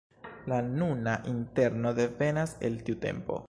La 0.51 0.57
nuna 0.67 1.13
interno 1.33 1.93
devenas 2.01 2.57
el 2.71 2.83
tiu 2.89 2.99
tempo. 3.09 3.39